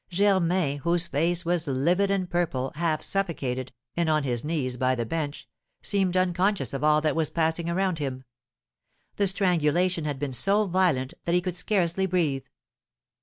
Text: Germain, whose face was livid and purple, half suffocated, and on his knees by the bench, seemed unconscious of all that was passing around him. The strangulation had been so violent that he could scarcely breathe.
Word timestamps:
Germain, 0.09 0.79
whose 0.79 1.05
face 1.05 1.45
was 1.45 1.67
livid 1.67 2.09
and 2.09 2.27
purple, 2.27 2.71
half 2.73 3.03
suffocated, 3.03 3.71
and 3.95 4.09
on 4.09 4.23
his 4.23 4.43
knees 4.43 4.75
by 4.75 4.95
the 4.95 5.05
bench, 5.05 5.47
seemed 5.83 6.17
unconscious 6.17 6.73
of 6.73 6.83
all 6.83 7.01
that 7.01 7.15
was 7.15 7.29
passing 7.29 7.69
around 7.69 7.99
him. 7.99 8.23
The 9.17 9.27
strangulation 9.27 10.05
had 10.05 10.17
been 10.17 10.33
so 10.33 10.65
violent 10.65 11.13
that 11.25 11.35
he 11.35 11.41
could 11.41 11.55
scarcely 11.55 12.07
breathe. 12.07 12.45